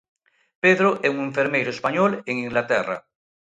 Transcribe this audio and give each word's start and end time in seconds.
Pedro 0.63 0.89
é 1.07 1.07
un 1.15 1.19
enfermeiro 1.29 1.69
español 1.77 2.11
en 2.29 2.35
Inglaterra. 2.45 2.97